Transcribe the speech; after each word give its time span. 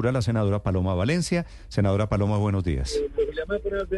la 0.00 0.22
senadora 0.22 0.62
Paloma 0.62 0.94
Valencia. 0.94 1.44
Senadora 1.68 2.08
Paloma, 2.08 2.38
buenos 2.38 2.64
días. 2.64 2.98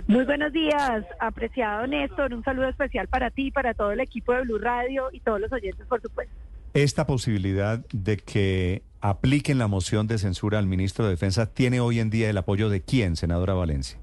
Muy 0.08 0.24
buenos 0.24 0.52
días, 0.52 1.04
apreciado 1.20 1.86
Néstor. 1.86 2.34
Un 2.34 2.42
saludo 2.42 2.68
especial 2.68 3.06
para 3.06 3.30
ti, 3.30 3.52
para 3.52 3.74
todo 3.74 3.92
el 3.92 4.00
equipo 4.00 4.32
de 4.32 4.42
Blue 4.42 4.58
Radio 4.58 5.10
y 5.12 5.20
todos 5.20 5.40
los 5.40 5.52
oyentes, 5.52 5.86
por 5.86 6.02
supuesto. 6.02 6.34
Esta 6.74 7.06
posibilidad 7.06 7.78
de 7.92 8.16
que 8.16 8.82
apliquen 9.00 9.58
la 9.58 9.68
moción 9.68 10.08
de 10.08 10.18
censura 10.18 10.58
al 10.58 10.66
ministro 10.66 11.04
de 11.04 11.12
Defensa 11.12 11.54
tiene 11.54 11.78
hoy 11.78 12.00
en 12.00 12.10
día 12.10 12.28
el 12.28 12.38
apoyo 12.38 12.68
de 12.68 12.80
quién, 12.80 13.14
senadora 13.14 13.54
Valencia. 13.54 13.96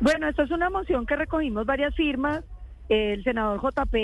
Bueno, 0.00 0.28
esto 0.28 0.42
es 0.42 0.50
una 0.50 0.68
moción 0.68 1.06
que 1.06 1.16
recogimos 1.16 1.64
varias 1.64 1.94
firmas. 1.94 2.44
El 2.90 3.24
senador 3.24 3.60
JP, 3.62 3.94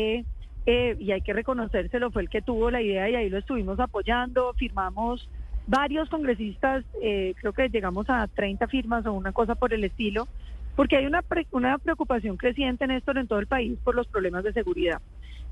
eh, 0.67 0.97
y 0.99 1.13
hay 1.13 1.21
que 1.21 1.35
reconocérselo, 1.35 2.11
fue 2.11 2.23
el 2.23 2.31
que 2.31 2.41
tuvo 2.41 2.71
la 2.71 2.81
idea 2.81 3.11
y 3.11 3.15
ahí 3.15 3.29
lo 3.29 3.39
estuvimos 3.39 3.79
apoyando. 3.79 4.55
Firmamos 4.55 5.29
varios 5.67 6.09
congresistas, 6.09 6.85
eh, 7.03 7.35
creo 7.41 7.53
que 7.53 7.69
llegamos 7.69 8.09
a 8.09 8.27
30 8.29 8.67
firmas 8.69 9.07
o 9.07 9.13
una 9.13 9.33
cosa 9.33 9.55
por 9.55 9.73
el 9.73 9.85
estilo, 9.85 10.29
porque 10.77 10.97
hay 10.97 11.07
una, 11.07 11.23
una 11.53 11.79
preocupación 11.79 12.37
creciente, 12.37 12.87
Néstor, 12.87 13.19
en 13.19 13.29
todo 13.29 13.39
el 13.39 13.47
país 13.47 13.79
por 13.83 13.95
los 13.95 14.07
problemas 14.09 14.45
de 14.45 14.53
seguridad. 14.53 15.01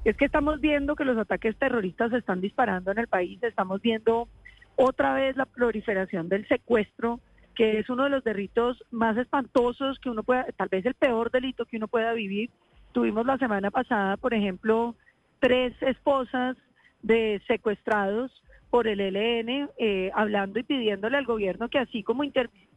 Es 0.05 0.17
que 0.17 0.25
estamos 0.25 0.61
viendo 0.61 0.97
que 0.97 1.05
los 1.05 1.17
ataques 1.17 1.57
terroristas 1.57 2.11
se 2.11 2.19
están 2.19 2.41
disparando 2.41 2.91
en 2.91 2.99
el 2.99 3.07
país, 3.07 3.41
estamos 3.43 3.81
viendo 3.81 4.29
otra 4.77 5.15
vez 5.15 5.37
la 5.37 5.47
proliferación 5.47 6.29
del 6.29 6.47
secuestro, 6.49 7.21
que 7.55 7.79
es 7.79 7.89
uno 7.89 8.05
de 8.05 8.11
los 8.11 8.25
delitos 8.25 8.83
más 8.91 9.17
espantosos 9.17 9.99
que 9.99 10.11
uno 10.11 10.23
pueda, 10.23 10.47
tal 10.57 10.69
vez 10.69 10.85
el 10.87 10.95
peor 10.95 11.31
delito 11.31 11.67
que 11.67 11.77
uno 11.77 11.87
pueda 11.87 12.13
vivir. 12.15 12.51
Tuvimos 12.93 13.25
la 13.27 13.39
semana 13.39 13.71
pasada, 13.71 14.17
por 14.17 14.35
ejemplo, 14.35 14.97
tres 15.39 15.75
esposas 15.83 16.57
de 17.03 17.41
secuestrados 17.47 18.33
por 18.73 18.89
el 18.89 19.01
ELN, 19.01 19.69
eh, 19.77 20.11
hablando 20.15 20.59
y 20.59 20.63
pidiéndole 20.63 21.19
al 21.19 21.27
gobierno 21.27 21.69
que 21.69 21.79
así 21.79 22.03
como 22.03 22.25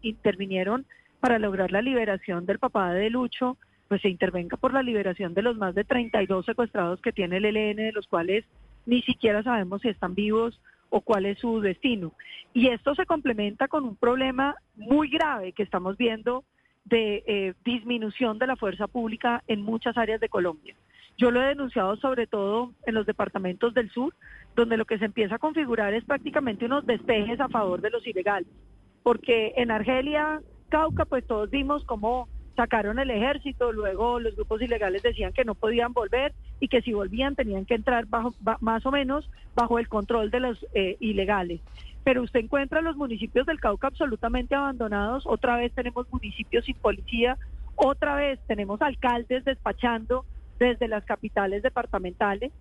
intervinieron 0.02 0.86
para 1.22 1.40
lograr 1.40 1.72
la 1.72 1.82
liberación 1.82 2.46
del 2.46 2.60
papá 2.60 2.92
de 2.92 3.10
Lucho, 3.10 3.56
pues 3.88 4.02
se 4.02 4.10
intervenga 4.10 4.58
por 4.58 4.74
la 4.74 4.84
liberación 4.84 5.34
de 5.34 5.42
los 5.42 5.56
más 5.56 5.74
de 5.74 5.86
32 5.86 6.46
secuestrados 6.46 7.00
que 7.00 7.14
tiene 7.14 7.38
el 7.38 7.46
ELN, 7.46 7.78
de 7.78 7.92
los 7.94 8.08
cuales 8.08 8.44
ni 8.86 9.04
siquiera 9.04 9.42
sabemos 9.42 9.84
si 9.84 9.88
están 9.88 10.16
vivos 10.16 10.60
o 10.90 11.00
cuál 11.00 11.26
es 11.26 11.40
su 11.40 11.62
destino. 11.62 12.12
Y 12.54 12.68
esto 12.68 12.94
se 12.94 13.06
complementa 13.06 13.70
con 13.70 13.86
un 13.86 13.96
problema 13.96 14.58
muy 14.76 15.08
grave 15.08 15.54
que 15.54 15.64
estamos 15.64 15.96
viendo 15.96 16.44
de 16.84 17.24
eh, 17.26 17.54
disminución 17.64 18.38
de 18.38 18.48
la 18.48 18.58
fuerza 18.58 18.88
pública 18.88 19.46
en 19.48 19.62
muchas 19.62 19.98
áreas 19.98 20.20
de 20.20 20.28
Colombia. 20.28 20.76
Yo 21.18 21.32
lo 21.32 21.42
he 21.42 21.48
denunciado 21.48 21.96
sobre 21.98 22.28
todo 22.28 22.74
en 22.86 22.96
los 22.96 23.06
departamentos 23.06 23.74
del 23.74 23.90
sur, 23.92 24.14
donde 24.56 24.78
lo 24.78 24.86
que 24.86 24.98
se 24.98 25.06
empieza 25.06 25.36
a 25.36 25.40
configurar 25.40 25.94
es 25.94 26.04
prácticamente 26.04 26.66
unos 26.66 26.86
despejes 26.86 27.40
a 27.40 27.50
favor 27.50 27.82
de 27.82 27.90
los 27.90 28.06
ilegales. 28.06 28.50
Porque 29.04 29.54
en 29.56 29.72
Argelia, 29.72 30.42
Cauca, 30.70 31.06
pues 31.06 31.26
todos 31.26 31.50
vimos 31.50 31.86
cómo 31.86 32.28
sacaron 32.56 33.00
el 33.00 33.12
ejército, 33.12 33.72
luego 33.72 34.20
los 34.20 34.36
grupos 34.36 34.62
ilegales 34.62 35.04
decían 35.04 35.34
que 35.34 35.46
no 35.46 35.56
podían 35.56 35.94
volver 35.94 36.34
y 36.60 36.70
que 36.70 36.82
si 36.82 36.94
volvían 36.94 37.36
tenían 37.36 37.66
que 37.66 37.76
entrar 37.76 38.06
bajo, 38.06 38.34
más 38.62 38.86
o 38.86 38.92
menos 38.92 39.30
bajo 39.56 39.78
el 39.78 39.88
control 39.88 40.32
de 40.32 40.40
los 40.40 40.66
eh, 40.74 40.96
ilegales. 41.00 41.62
Pero 42.04 42.24
usted 42.24 42.40
encuentra 42.42 42.82
los 42.82 42.96
municipios 42.96 43.46
del 43.46 43.60
Cauca 43.60 43.88
absolutamente 43.88 44.56
abandonados, 44.56 45.26
otra 45.26 45.58
vez 45.58 45.74
tenemos 45.74 46.12
municipios 46.12 46.66
sin 46.66 46.76
policía, 46.76 47.38
otra 47.76 48.16
vez 48.16 48.40
tenemos 48.48 48.82
alcaldes 48.82 49.44
despachando 49.44 50.26
desde 50.60 50.88
las 50.88 51.06
capitales 51.06 51.64
departamentales. 51.64 52.52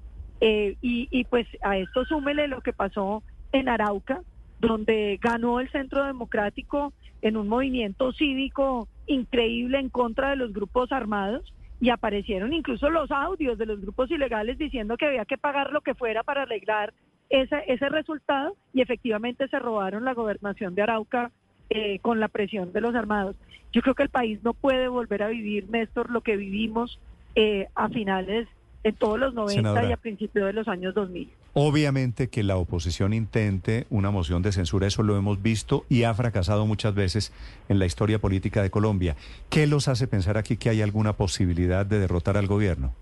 Eh, 0.41 0.77
y, 0.81 1.25
pues 1.25 1.47
a 1.63 1.79
esto 1.79 2.05
súmele 2.05 2.49
lo 2.49 2.61
que 2.61 2.73
pasó 2.73 3.23
en 3.53 3.69
Arauca, 3.69 4.21
donde 4.61 5.19
ganó 5.23 5.61
el 5.61 5.71
Centro 5.71 6.05
Democrático 6.05 6.93
en 7.23 7.37
un 7.37 7.49
movimiento 7.49 8.13
cívico 8.13 8.89
increíble 9.07 9.79
en 9.79 9.89
contra 9.89 10.31
de 10.31 10.37
los 10.37 10.53
grupos 10.53 10.93
armados 10.93 11.55
y 11.81 11.91
aparecieron 11.91 12.53
incluso 12.53 12.91
los 12.91 13.11
audios 13.11 13.59
de 13.59 13.67
los 13.67 13.81
grupos 13.81 14.11
ilegales 14.11 14.59
diciendo 14.59 14.97
que 14.97 15.07
había 15.07 15.25
que 15.25 15.39
pagar 15.39 15.73
lo 15.73 15.81
que 15.81 15.95
fuera 15.95 16.23
para 16.23 16.43
arreglar 16.43 16.93
ese, 17.31 17.63
ese 17.67 17.89
resultado 17.89 18.57
y 18.73 18.81
efectivamente 18.81 19.49
se 19.49 19.59
robaron 19.59 20.05
la 20.05 20.15
gobernación 20.15 20.75
de 20.75 20.83
Arauca 20.83 21.31
eh, 21.71 21.99
con 22.01 22.21
la 22.21 22.29
presión 22.29 22.73
de 22.73 22.81
los 22.81 22.95
armados. 22.95 23.37
Yo 23.73 23.83
creo 23.83 23.95
que 23.95 24.03
el 24.05 24.11
país 24.11 24.39
no 24.45 24.55
puede 24.55 24.89
volver 24.89 25.23
a 25.23 25.29
vivir, 25.29 25.69
Néstor, 25.71 26.11
lo 26.11 26.21
que 26.21 26.37
vivimos 26.37 27.01
eh, 27.35 27.69
a 27.75 27.89
finales, 27.89 28.49
en 28.85 28.95
todos 28.97 29.19
los 29.19 29.35
90 29.35 29.85
y 29.87 29.93
a 29.93 29.97
principios 29.97 30.47
de 30.47 30.53
los 30.53 30.69
años 30.69 30.95
2000. 30.95 31.31
Obviamente 31.55 32.29
que 32.29 32.43
la 32.43 32.57
oposición 32.57 33.13
intente 33.13 33.87
una 33.89 34.11
moción 34.11 34.43
de 34.43 34.53
censura, 34.53 34.87
eso 34.87 35.03
lo 35.03 35.17
hemos 35.17 35.41
visto 35.41 35.85
y 35.89 36.03
ha 36.03 36.13
fracasado 36.13 36.67
muchas 36.67 36.95
veces 36.95 37.33
en 37.69 37.79
la 37.79 37.87
historia 37.87 38.19
política 38.19 38.61
de 38.61 38.71
Colombia. 38.71 39.17
¿Qué 39.51 39.67
los 39.67 39.89
hace 39.89 40.07
pensar 40.07 40.37
aquí 40.37 40.57
que 40.57 40.69
hay 40.69 40.83
alguna 40.83 41.15
posibilidad 41.15 41.87
de 41.87 42.01
derrotar 42.01 42.37
al 42.37 42.47
gobierno? 42.47 42.93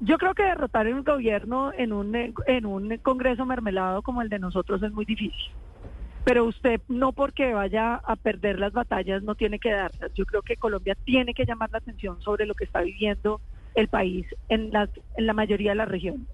Yo 0.00 0.16
creo 0.16 0.34
que 0.34 0.44
derrotar 0.44 0.86
un 0.86 1.02
gobierno 1.02 1.72
en 1.76 1.92
un, 1.92 2.14
en 2.14 2.66
un 2.66 2.96
Congreso 2.98 3.44
mermelado 3.44 4.02
como 4.02 4.22
el 4.22 4.28
de 4.28 4.38
nosotros 4.38 4.80
es 4.82 4.92
muy 4.92 5.04
difícil. 5.04 5.50
Pero 6.28 6.44
usted 6.44 6.82
no 6.88 7.12
porque 7.12 7.54
vaya 7.54 7.94
a 7.94 8.14
perder 8.14 8.58
las 8.58 8.74
batallas 8.74 9.22
no 9.22 9.34
tiene 9.34 9.58
que 9.58 9.70
darlas. 9.70 10.12
Yo 10.12 10.26
creo 10.26 10.42
que 10.42 10.58
Colombia 10.58 10.94
tiene 11.06 11.32
que 11.32 11.46
llamar 11.46 11.70
la 11.72 11.78
atención 11.78 12.20
sobre 12.20 12.44
lo 12.44 12.54
que 12.54 12.64
está 12.64 12.82
viviendo 12.82 13.40
el 13.74 13.88
país 13.88 14.26
en, 14.50 14.70
las, 14.70 14.90
en 15.16 15.24
la 15.24 15.32
mayoría 15.32 15.70
de 15.70 15.76
las 15.76 15.88
regiones, 15.88 16.26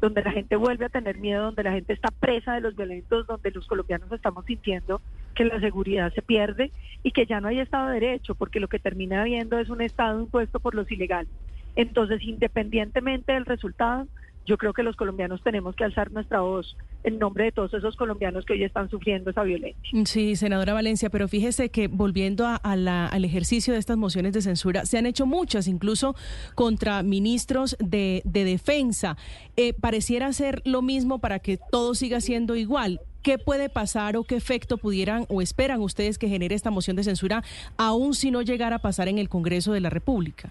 donde 0.00 0.22
la 0.22 0.30
gente 0.30 0.54
vuelve 0.54 0.84
a 0.84 0.88
tener 0.88 1.18
miedo, 1.18 1.46
donde 1.46 1.64
la 1.64 1.72
gente 1.72 1.94
está 1.94 2.12
presa 2.12 2.54
de 2.54 2.60
los 2.60 2.76
violentos, 2.76 3.26
donde 3.26 3.50
los 3.50 3.66
colombianos 3.66 4.12
estamos 4.12 4.44
sintiendo 4.46 5.02
que 5.34 5.44
la 5.44 5.58
seguridad 5.58 6.12
se 6.12 6.22
pierde 6.22 6.70
y 7.02 7.10
que 7.10 7.26
ya 7.26 7.40
no 7.40 7.48
hay 7.48 7.58
Estado 7.58 7.88
de 7.88 7.94
Derecho, 7.94 8.36
porque 8.36 8.60
lo 8.60 8.68
que 8.68 8.78
termina 8.78 9.22
habiendo 9.22 9.58
es 9.58 9.68
un 9.68 9.80
Estado 9.80 10.20
impuesto 10.20 10.60
por 10.60 10.76
los 10.76 10.88
ilegales. 10.92 11.32
Entonces, 11.74 12.22
independientemente 12.22 13.32
del 13.32 13.46
resultado, 13.46 14.06
yo 14.50 14.58
creo 14.58 14.72
que 14.72 14.82
los 14.82 14.96
colombianos 14.96 15.40
tenemos 15.44 15.76
que 15.76 15.84
alzar 15.84 16.10
nuestra 16.10 16.40
voz 16.40 16.76
en 17.04 17.20
nombre 17.20 17.44
de 17.44 17.52
todos 17.52 17.72
esos 17.72 17.94
colombianos 17.94 18.44
que 18.44 18.54
hoy 18.54 18.64
están 18.64 18.90
sufriendo 18.90 19.30
esa 19.30 19.44
violencia. 19.44 20.04
Sí, 20.04 20.34
senadora 20.34 20.74
Valencia, 20.74 21.08
pero 21.08 21.28
fíjese 21.28 21.68
que 21.68 21.86
volviendo 21.86 22.44
a, 22.44 22.56
al 22.56 23.24
ejercicio 23.24 23.72
de 23.72 23.78
estas 23.78 23.96
mociones 23.96 24.32
de 24.32 24.42
censura, 24.42 24.86
se 24.86 24.98
han 24.98 25.06
hecho 25.06 25.24
muchas, 25.24 25.68
incluso 25.68 26.16
contra 26.56 27.04
ministros 27.04 27.76
de, 27.78 28.22
defensa. 28.24 29.16
Eh, 29.56 29.72
pareciera 29.72 30.32
ser 30.32 30.62
lo 30.64 30.82
mismo 30.82 31.20
para 31.20 31.38
que 31.38 31.56
todo 31.70 31.94
siga 31.94 32.20
siendo 32.20 32.56
igual. 32.56 33.00
¿Qué 33.22 33.38
puede 33.38 33.68
pasar 33.68 34.16
o 34.16 34.24
qué 34.24 34.34
efecto 34.34 34.78
pudieran 34.78 35.26
o 35.28 35.42
esperan 35.42 35.80
ustedes 35.80 36.18
que 36.18 36.28
genere 36.28 36.56
esta 36.56 36.72
moción 36.72 36.96
de 36.96 37.04
censura, 37.04 37.44
aun 37.76 38.14
si 38.14 38.32
no 38.32 38.42
llegara 38.42 38.76
a 38.76 38.78
pasar 38.80 39.06
en 39.06 39.18
el 39.18 39.28
Congreso 39.28 39.72
de 39.72 39.80
la 39.80 39.90
República? 39.90 40.50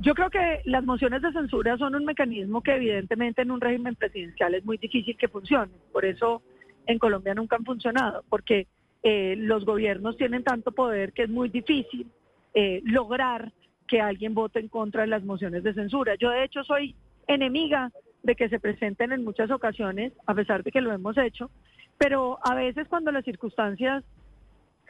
Yo 0.00 0.14
creo 0.14 0.30
que 0.30 0.62
las 0.64 0.82
mociones 0.82 1.20
de 1.20 1.30
censura 1.30 1.76
son 1.76 1.94
un 1.94 2.06
mecanismo 2.06 2.62
que 2.62 2.74
evidentemente 2.74 3.42
en 3.42 3.50
un 3.50 3.60
régimen 3.60 3.94
presidencial 3.96 4.54
es 4.54 4.64
muy 4.64 4.78
difícil 4.78 5.14
que 5.18 5.28
funcione. 5.28 5.72
Por 5.92 6.06
eso 6.06 6.40
en 6.86 6.98
Colombia 6.98 7.34
nunca 7.34 7.56
han 7.56 7.66
funcionado, 7.66 8.24
porque 8.30 8.66
eh, 9.02 9.34
los 9.36 9.66
gobiernos 9.66 10.16
tienen 10.16 10.42
tanto 10.42 10.72
poder 10.72 11.12
que 11.12 11.24
es 11.24 11.28
muy 11.28 11.50
difícil 11.50 12.06
eh, 12.54 12.80
lograr 12.84 13.52
que 13.86 14.00
alguien 14.00 14.32
vote 14.32 14.58
en 14.58 14.68
contra 14.68 15.02
de 15.02 15.08
las 15.08 15.22
mociones 15.22 15.62
de 15.64 15.74
censura. 15.74 16.14
Yo 16.14 16.30
de 16.30 16.44
hecho 16.44 16.64
soy 16.64 16.94
enemiga 17.26 17.90
de 18.22 18.36
que 18.36 18.48
se 18.48 18.58
presenten 18.58 19.12
en 19.12 19.22
muchas 19.22 19.50
ocasiones, 19.50 20.14
a 20.26 20.34
pesar 20.34 20.62
de 20.62 20.70
que 20.70 20.80
lo 20.80 20.92
hemos 20.92 21.18
hecho, 21.18 21.50
pero 21.98 22.38
a 22.42 22.54
veces 22.54 22.88
cuando 22.88 23.12
las 23.12 23.24
circunstancias 23.24 24.02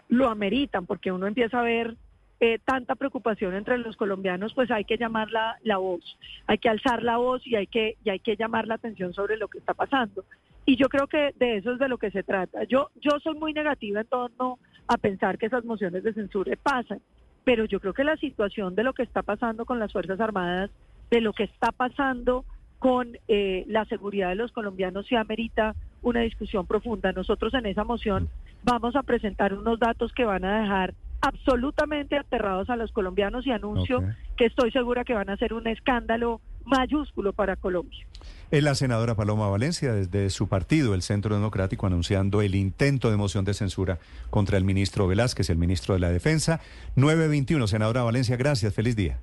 lo 0.09 0.29
ameritan, 0.29 0.87
porque 0.87 1.11
uno 1.11 1.27
empieza 1.27 1.59
a 1.59 1.65
ver 1.65 1.97
eh, 2.41 2.59
tanta 2.65 2.95
preocupación 2.95 3.55
entre 3.55 3.77
los 3.77 3.97
colombianos, 3.97 4.55
pues 4.55 4.71
hay 4.71 4.85
que 4.85 4.97
llamar 4.97 5.31
la, 5.31 5.59
la, 5.63 5.77
voz, 5.77 6.19
hay 6.47 6.57
que 6.57 6.71
alzar 6.71 7.03
la 7.03 7.19
voz 7.19 7.47
y 7.47 7.55
hay 7.55 7.67
que, 7.67 7.99
y 8.03 8.09
hay 8.09 8.19
que 8.19 8.37
llamar 8.37 8.67
la 8.67 8.77
atención 8.77 9.13
sobre 9.13 9.37
lo 9.37 9.49
que 9.49 9.59
está 9.59 9.75
pasando. 9.75 10.25
Y 10.65 10.77
yo 10.77 10.89
creo 10.89 11.07
que 11.07 11.35
de 11.39 11.59
eso 11.59 11.73
es 11.73 11.79
de 11.79 11.89
lo 11.89 11.99
que 11.99 12.11
se 12.11 12.23
trata. 12.23 12.65
Yo, 12.65 12.89
yo 13.01 13.19
soy 13.23 13.35
muy 13.35 13.53
negativa 13.53 14.01
en 14.01 14.07
torno 14.07 14.59
a 14.89 14.97
pensar 14.97 15.37
que 15.37 15.47
esas 15.47 15.67
mociones 15.67 16.03
de 16.03 16.15
censura 16.15 16.57
pasan, 16.63 17.01
pero 17.45 17.67
yo 17.67 17.79
creo 17.79 17.93
que 17.93 18.05
la 18.05 18.17
situación 18.17 18.75
de 18.75 18.85
lo 18.85 18.95
que 18.95 19.03
está 19.03 19.23
pasando 19.23 19.67
con 19.67 19.79
las 19.79 19.93
Fuerzas 19.93 20.21
Armadas, 20.21 20.71
de 21.11 21.21
lo 21.21 21.35
que 21.35 21.45
está 21.45 21.73
pasando 21.73 22.45
con 22.79 23.19
eh, 23.29 23.65
la 23.69 23.85
seguridad 23.85 24.31
de 24.31 24.37
los 24.37 24.53
colombianos, 24.53 25.07
se 25.07 25.17
amerita 25.17 25.75
una 26.01 26.21
discusión 26.21 26.67
profunda. 26.67 27.13
Nosotros 27.13 27.53
en 27.53 27.67
esa 27.67 27.85
moción 27.85 28.31
vamos 28.63 28.97
a 28.97 29.03
presentar 29.03 29.53
unos 29.53 29.79
datos 29.79 30.13
que 30.15 30.25
van 30.25 30.45
a 30.45 30.63
dejar 30.63 30.95
absolutamente 31.21 32.17
aterrados 32.17 32.71
a 32.71 32.77
los 32.77 32.93
colombianos 32.93 33.47
y 33.47 33.51
anuncio 33.51 34.03
que 34.37 34.47
estoy 34.47 34.71
segura 34.71 35.05
que 35.05 35.15
van 35.15 35.31
a 35.31 35.37
ser 35.37 35.53
un 35.53 35.67
escándalo 35.67 36.41
mayúsculo 36.65 37.33
para 37.33 37.57
Colombia. 37.57 38.07
Es 38.51 38.63
la 38.63 38.75
senadora 38.75 39.15
Paloma 39.15 39.49
Valencia 39.49 39.93
desde 39.93 40.31
su 40.31 40.49
partido, 40.49 40.95
el 40.95 41.03
Centro 41.03 41.35
Democrático, 41.35 41.87
anunciando 41.87 42.43
el 42.43 42.55
intento 42.55 43.11
de 43.11 43.17
moción 43.17 43.45
de 43.45 43.55
censura 43.55 43.99
contra 44.31 44.59
el 44.59 44.65
ministro 44.65 45.07
Velázquez, 45.07 45.51
el 45.51 45.59
ministro 45.59 45.95
de 45.95 46.01
la 46.01 46.11
Defensa. 46.11 46.61
921, 46.97 47.67
senadora 47.67 48.03
Valencia, 48.03 48.37
gracias, 48.37 48.75
feliz 48.75 48.97
día. 48.97 49.21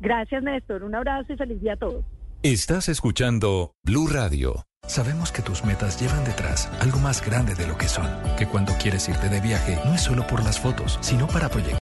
Gracias, 0.00 0.42
Néstor. 0.42 0.82
Un 0.82 0.94
abrazo 0.94 1.32
y 1.32 1.36
feliz 1.36 1.60
día 1.60 1.74
a 1.74 1.76
todos. 1.76 2.04
Estás 2.42 2.88
escuchando 2.88 3.72
Blue 3.84 4.08
Radio. 4.08 4.64
Sabemos 4.88 5.30
que 5.30 5.42
tus 5.42 5.64
metas 5.64 5.98
llevan 6.00 6.24
detrás 6.24 6.68
algo 6.80 6.98
más 6.98 7.24
grande 7.24 7.54
de 7.54 7.68
lo 7.68 7.78
que 7.78 7.88
son, 7.88 8.10
que 8.36 8.48
cuando 8.48 8.74
quieres 8.74 9.08
irte 9.08 9.28
de 9.28 9.40
viaje 9.40 9.78
no 9.84 9.94
es 9.94 10.02
solo 10.02 10.26
por 10.26 10.42
las 10.42 10.58
fotos, 10.58 10.98
sino 11.00 11.28
para 11.28 11.48
proyectar 11.48 11.62